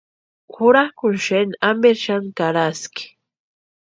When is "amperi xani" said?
1.67-2.29